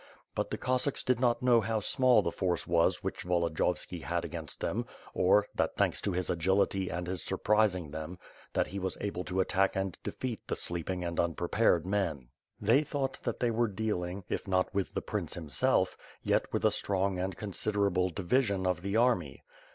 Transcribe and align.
But 0.33 0.49
the 0.49 0.57
Cossacks 0.57 1.03
did 1.03 1.19
not 1.19 1.43
know 1.43 1.61
how 1.61 1.79
small 1.79 2.23
the 2.23 2.31
force 2.31 2.65
was 2.65 3.03
which 3.03 3.21
Volodiyovski 3.21 4.01
had 4.01 4.25
against 4.25 4.59
them, 4.59 4.87
or, 5.13 5.45
that 5.53 5.75
thanks 5.75 6.01
to 6.01 6.11
his 6.11 6.27
agility 6.27 6.89
and 6.89 7.05
his 7.05 7.21
surprising 7.21 7.91
them, 7.91 8.17
that 8.53 8.65
he 8.65 8.79
was 8.79 8.97
able 8.99 9.23
to 9.25 9.39
attack 9.39 9.75
and 9.75 9.99
defeat 10.01 10.39
the 10.47 10.55
sleeping 10.55 11.03
and 11.03 11.19
unprepared 11.19 11.85
men. 11.85 12.29
They 12.59 12.81
thought 12.83 13.21
that 13.23 13.39
they 13.39 13.51
were 13.51 13.67
dealing, 13.67 14.23
if 14.27 14.47
not 14.47 14.73
with 14.73 14.91
the 14.95 15.03
prince 15.03 15.35
himself, 15.35 15.95
yet 16.23 16.51
with 16.51 16.65
a 16.65 16.71
strong 16.71 17.19
and 17.19 17.37
considerable 17.37 18.09
division 18.09 18.65
of 18.65 18.81
the 18.81 18.97
army. 18.97 19.43